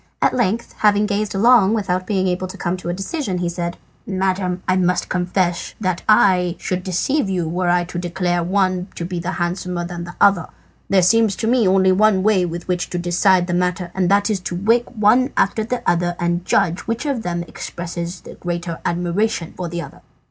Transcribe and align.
At 0.19 0.33
length, 0.33 0.73
having 0.79 1.05
gazed 1.05 1.35
long 1.35 1.75
without 1.75 2.07
being 2.07 2.27
able 2.27 2.47
to 2.47 2.57
come 2.57 2.75
to 2.77 2.89
a 2.89 2.91
decision, 2.93 3.37
he 3.37 3.47
said 3.47 3.77
"Madam, 4.07 4.63
I 4.67 4.75
must 4.75 5.09
confess 5.09 5.75
that 5.79 6.01
I 6.09 6.55
should 6.57 6.81
deceive 6.83 7.29
you 7.29 7.47
were 7.47 7.69
I 7.69 7.83
to 7.83 7.99
declare 7.99 8.41
one 8.41 8.87
to 8.95 9.05
be 9.05 9.21
handsomer 9.21 9.85
than 9.85 10.05
the 10.05 10.15
other. 10.19 10.47
There 10.89 11.03
seems 11.03 11.35
to 11.35 11.47
me 11.47 11.67
only 11.67 11.91
one 11.91 12.23
way 12.23 12.41
in 12.41 12.49
which 12.49 12.89
to 12.89 12.97
decide 12.97 13.45
the 13.45 13.53
matter, 13.53 13.91
and 13.93 14.09
that 14.09 14.31
is 14.31 14.39
to 14.39 14.55
wake 14.55 14.89
one 14.89 15.33
after 15.37 15.63
the 15.63 15.87
other 15.87 16.15
and 16.19 16.45
judge 16.45 16.79
which 16.89 17.05
of 17.05 17.21
them 17.21 17.43
expresses 17.43 18.21
the 18.21 18.33
greater 18.33 18.79
admiration 18.83 19.53
for 19.55 19.69
the 19.69 19.83
other." 19.83 20.01